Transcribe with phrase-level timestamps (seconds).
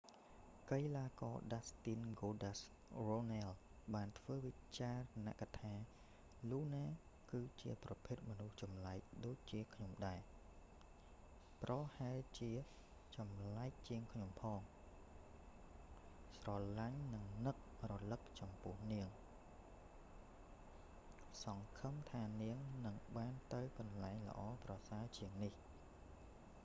[0.71, 2.65] កីឡា​ករ​ dustin goldust”
[3.07, 3.59] runnels
[3.93, 5.07] បាន​ធ្វើ​វិចារណ៍
[5.55, 5.73] ​ថា
[6.49, 6.83] luna
[7.31, 10.19] គឺ​ជា​មនុស្ស​ចម្លែក​ដូចជា​ខ្ញុំដែរ
[11.63, 12.51] ប្រហែលជា
[12.85, 14.59] ​ចម្លែង​ជាង​ខ្ញុំ​ផង
[15.49, 16.49] ​ស្រ
[16.79, 17.57] លាញ់និង​នឹក
[17.89, 19.09] រឮក​ចំពោះនាង
[21.43, 25.63] សង្ឃឹមថានាងនឹងបាន​ទៅ​កន្លែង​ល្អ​ប្រសើរ​ជាង​នេះ​”។